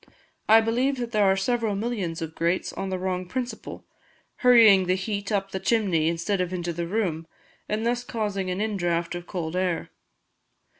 [0.49, 3.85] I believe that there are several millions of grates on the wrong principle,
[4.37, 7.27] hurrying the heat up the chimney instead of into the room,
[7.69, 9.91] and thus causing an in draught of cold air.